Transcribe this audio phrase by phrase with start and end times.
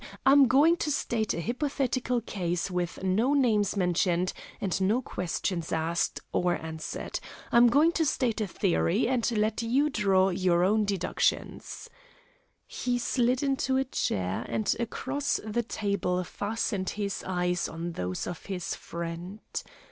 [0.25, 6.21] I'm going to state a hypothetical case with no names mentioned and no questions asked,
[6.31, 7.19] or answered.
[7.51, 11.87] I'm going to state a theory, and let you draw your own deductions."
[12.65, 18.47] He slid into a chair, and across the table fastened his eyes on those of
[18.47, 19.39] his friend.